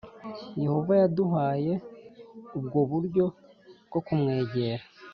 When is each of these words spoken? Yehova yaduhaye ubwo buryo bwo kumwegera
Yehova 0.63 0.93
yaduhaye 1.01 1.73
ubwo 2.57 2.79
buryo 2.91 3.25
bwo 3.87 3.99
kumwegera 4.05 4.83